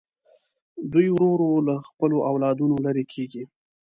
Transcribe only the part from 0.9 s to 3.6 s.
دوی ورو ورو له خپلو اولادونو لرې کېږي.